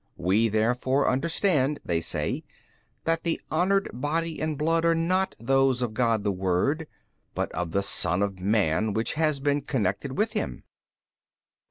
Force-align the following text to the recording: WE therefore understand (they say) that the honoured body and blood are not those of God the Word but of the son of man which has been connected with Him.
WE 0.17 0.49
therefore 0.49 1.07
understand 1.07 1.79
(they 1.85 2.01
say) 2.01 2.43
that 3.03 3.21
the 3.21 3.39
honoured 3.51 3.87
body 3.93 4.41
and 4.41 4.57
blood 4.57 4.83
are 4.83 4.95
not 4.95 5.35
those 5.39 5.83
of 5.83 5.93
God 5.93 6.23
the 6.23 6.31
Word 6.31 6.87
but 7.35 7.51
of 7.51 7.69
the 7.69 7.83
son 7.83 8.23
of 8.23 8.39
man 8.39 8.93
which 8.93 9.13
has 9.13 9.39
been 9.39 9.61
connected 9.61 10.17
with 10.17 10.33
Him. 10.33 10.63